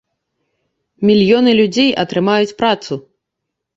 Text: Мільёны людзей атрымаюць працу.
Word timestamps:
Мільёны 1.09 1.51
людзей 1.61 1.91
атрымаюць 2.05 2.57
працу. 2.63 2.93